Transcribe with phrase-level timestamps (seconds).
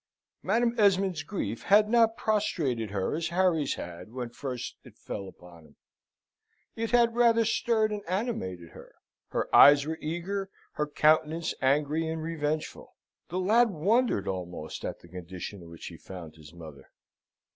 [0.41, 5.63] Madam Esmond's grief had not prostrated her as Harry's had when first it fell upon
[5.63, 5.75] him;
[6.75, 8.95] it had rather stirred and animated her:
[9.27, 12.95] her eyes were eager, her countenance angry and revengeful.
[13.29, 16.89] The lad wondered almost at the condition in which he found his mother.